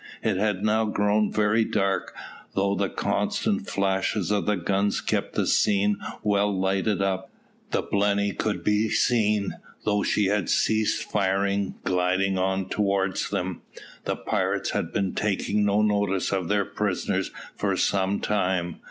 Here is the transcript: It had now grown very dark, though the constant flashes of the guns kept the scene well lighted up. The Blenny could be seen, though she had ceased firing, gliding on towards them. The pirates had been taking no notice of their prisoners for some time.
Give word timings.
It 0.23 0.35
had 0.37 0.63
now 0.63 0.85
grown 0.85 1.31
very 1.31 1.63
dark, 1.63 2.15
though 2.55 2.73
the 2.73 2.89
constant 2.89 3.69
flashes 3.69 4.31
of 4.31 4.47
the 4.47 4.55
guns 4.55 4.99
kept 4.99 5.33
the 5.35 5.45
scene 5.45 5.99
well 6.23 6.51
lighted 6.51 7.03
up. 7.03 7.29
The 7.69 7.83
Blenny 7.83 8.31
could 8.35 8.63
be 8.63 8.89
seen, 8.89 9.57
though 9.85 10.01
she 10.01 10.25
had 10.25 10.49
ceased 10.49 11.03
firing, 11.03 11.75
gliding 11.83 12.39
on 12.39 12.67
towards 12.67 13.29
them. 13.29 13.61
The 14.05 14.15
pirates 14.15 14.71
had 14.71 14.91
been 14.91 15.13
taking 15.13 15.65
no 15.65 15.83
notice 15.83 16.31
of 16.33 16.47
their 16.47 16.65
prisoners 16.65 17.29
for 17.55 17.77
some 17.77 18.19
time. 18.21 18.79